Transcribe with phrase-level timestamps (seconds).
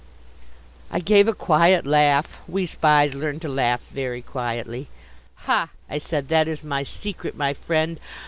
[0.89, 4.87] I gave a quiet laugh we Spies learn to laugh very quietly.
[5.45, 7.99] "Ha!" I said, "that is my secret, my friend.